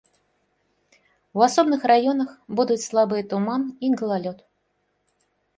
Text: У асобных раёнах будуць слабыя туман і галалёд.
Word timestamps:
У 1.39 1.43
асобных 1.49 1.85
раёнах 1.93 2.29
будуць 2.61 2.81
слабыя 2.89 3.23
туман 3.35 3.69
і 3.89 3.93
галалёд. 4.01 4.39